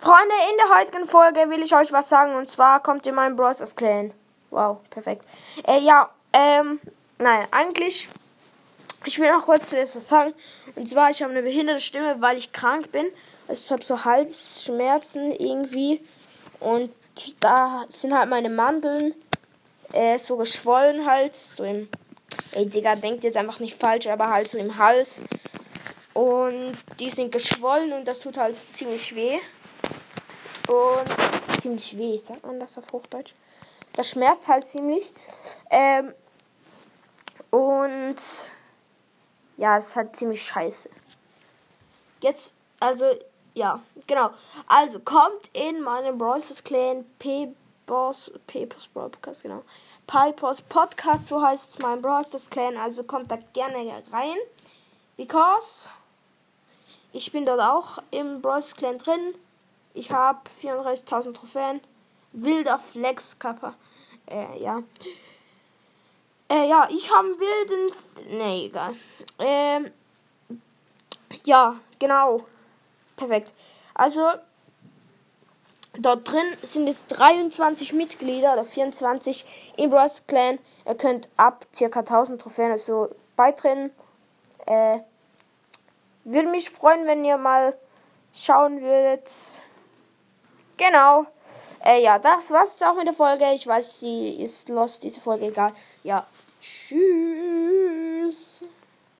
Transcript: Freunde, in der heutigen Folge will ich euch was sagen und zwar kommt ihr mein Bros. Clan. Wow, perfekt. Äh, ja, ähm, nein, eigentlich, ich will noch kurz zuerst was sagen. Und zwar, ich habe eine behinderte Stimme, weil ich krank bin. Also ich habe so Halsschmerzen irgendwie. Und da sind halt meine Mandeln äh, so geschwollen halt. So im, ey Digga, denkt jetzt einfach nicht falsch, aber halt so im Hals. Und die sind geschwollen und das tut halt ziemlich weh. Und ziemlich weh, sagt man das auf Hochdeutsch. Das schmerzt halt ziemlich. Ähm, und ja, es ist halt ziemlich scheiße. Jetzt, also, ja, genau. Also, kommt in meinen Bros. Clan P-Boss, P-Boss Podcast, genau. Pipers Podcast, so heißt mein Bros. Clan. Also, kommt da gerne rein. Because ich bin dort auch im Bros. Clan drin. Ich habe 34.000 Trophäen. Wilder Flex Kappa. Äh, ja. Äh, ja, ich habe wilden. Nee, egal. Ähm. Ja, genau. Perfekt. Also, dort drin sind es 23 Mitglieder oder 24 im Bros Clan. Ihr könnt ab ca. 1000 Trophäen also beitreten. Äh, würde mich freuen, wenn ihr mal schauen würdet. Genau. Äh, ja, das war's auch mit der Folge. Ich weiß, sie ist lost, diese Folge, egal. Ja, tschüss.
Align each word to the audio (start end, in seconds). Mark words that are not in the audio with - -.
Freunde, 0.00 0.34
in 0.50 0.56
der 0.56 0.78
heutigen 0.78 1.06
Folge 1.06 1.50
will 1.50 1.62
ich 1.62 1.74
euch 1.74 1.92
was 1.92 2.08
sagen 2.08 2.34
und 2.34 2.48
zwar 2.48 2.82
kommt 2.82 3.04
ihr 3.04 3.12
mein 3.12 3.36
Bros. 3.36 3.58
Clan. 3.76 4.14
Wow, 4.48 4.78
perfekt. 4.88 5.26
Äh, 5.68 5.80
ja, 5.80 6.08
ähm, 6.32 6.80
nein, 7.18 7.44
eigentlich, 7.50 8.08
ich 9.04 9.18
will 9.18 9.30
noch 9.30 9.44
kurz 9.44 9.68
zuerst 9.68 9.96
was 9.96 10.08
sagen. 10.08 10.32
Und 10.74 10.88
zwar, 10.88 11.10
ich 11.10 11.22
habe 11.22 11.32
eine 11.32 11.42
behinderte 11.42 11.82
Stimme, 11.82 12.18
weil 12.22 12.38
ich 12.38 12.50
krank 12.50 12.90
bin. 12.92 13.08
Also 13.46 13.62
ich 13.62 13.72
habe 13.72 13.84
so 13.84 14.02
Halsschmerzen 14.02 15.32
irgendwie. 15.32 16.00
Und 16.60 16.90
da 17.40 17.84
sind 17.90 18.16
halt 18.16 18.30
meine 18.30 18.48
Mandeln 18.48 19.14
äh, 19.92 20.18
so 20.18 20.38
geschwollen 20.38 21.04
halt. 21.04 21.36
So 21.36 21.62
im, 21.62 21.90
ey 22.52 22.66
Digga, 22.66 22.96
denkt 22.96 23.22
jetzt 23.22 23.36
einfach 23.36 23.60
nicht 23.60 23.78
falsch, 23.78 24.06
aber 24.06 24.30
halt 24.30 24.48
so 24.48 24.56
im 24.56 24.78
Hals. 24.78 25.20
Und 26.14 26.72
die 26.98 27.10
sind 27.10 27.32
geschwollen 27.32 27.92
und 27.92 28.08
das 28.08 28.20
tut 28.20 28.38
halt 28.38 28.56
ziemlich 28.72 29.14
weh. 29.14 29.38
Und 30.70 31.60
ziemlich 31.60 31.98
weh, 31.98 32.16
sagt 32.16 32.46
man 32.46 32.60
das 32.60 32.78
auf 32.78 32.84
Hochdeutsch. 32.92 33.34
Das 33.96 34.10
schmerzt 34.10 34.46
halt 34.46 34.64
ziemlich. 34.64 35.12
Ähm, 35.68 36.14
und 37.50 38.16
ja, 39.56 39.78
es 39.78 39.88
ist 39.88 39.96
halt 39.96 40.14
ziemlich 40.14 40.40
scheiße. 40.46 40.88
Jetzt, 42.20 42.54
also, 42.78 43.06
ja, 43.54 43.82
genau. 44.06 44.30
Also, 44.68 45.00
kommt 45.00 45.50
in 45.54 45.80
meinen 45.82 46.16
Bros. 46.16 46.62
Clan 46.62 47.04
P-Boss, 47.18 48.30
P-Boss 48.46 48.86
Podcast, 48.94 49.42
genau. 49.42 49.64
Pipers 50.06 50.62
Podcast, 50.62 51.26
so 51.26 51.42
heißt 51.42 51.82
mein 51.82 52.00
Bros. 52.00 52.30
Clan. 52.48 52.76
Also, 52.76 53.02
kommt 53.02 53.28
da 53.28 53.38
gerne 53.54 54.04
rein. 54.12 54.36
Because 55.16 55.88
ich 57.12 57.32
bin 57.32 57.44
dort 57.44 57.60
auch 57.60 57.98
im 58.12 58.40
Bros. 58.40 58.76
Clan 58.76 58.98
drin. 58.98 59.34
Ich 59.94 60.10
habe 60.10 60.40
34.000 60.62 61.34
Trophäen. 61.34 61.80
Wilder 62.32 62.78
Flex 62.78 63.38
Kappa. 63.38 63.74
Äh, 64.26 64.62
ja. 64.62 64.82
Äh, 66.48 66.68
ja, 66.68 66.88
ich 66.90 67.12
habe 67.12 67.28
wilden. 67.28 67.92
Nee, 68.38 68.66
egal. 68.66 68.94
Ähm. 69.38 69.90
Ja, 71.44 71.76
genau. 71.98 72.44
Perfekt. 73.16 73.52
Also, 73.94 74.28
dort 75.98 76.30
drin 76.30 76.56
sind 76.62 76.88
es 76.88 77.06
23 77.06 77.92
Mitglieder 77.92 78.52
oder 78.52 78.64
24 78.64 79.72
im 79.76 79.90
Bros 79.90 80.26
Clan. 80.26 80.58
Ihr 80.86 80.94
könnt 80.94 81.28
ab 81.36 81.66
ca. 81.76 82.00
1000 82.00 82.40
Trophäen 82.40 82.72
also 82.72 83.10
beitreten. 83.36 83.92
Äh, 84.66 85.00
würde 86.24 86.48
mich 86.48 86.70
freuen, 86.70 87.06
wenn 87.06 87.24
ihr 87.24 87.38
mal 87.38 87.76
schauen 88.32 88.80
würdet. 88.80 89.30
Genau. 90.80 91.26
Äh, 91.84 92.02
ja, 92.02 92.18
das 92.18 92.50
war's 92.50 92.82
auch 92.82 92.94
mit 92.94 93.06
der 93.06 93.12
Folge. 93.12 93.44
Ich 93.52 93.66
weiß, 93.66 94.00
sie 94.00 94.42
ist 94.42 94.70
lost, 94.70 95.02
diese 95.02 95.20
Folge, 95.20 95.46
egal. 95.46 95.72
Ja, 96.02 96.26
tschüss. 96.58 97.59